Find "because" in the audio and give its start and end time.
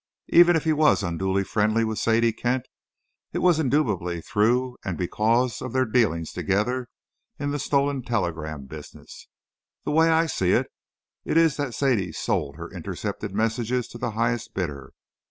4.97-5.61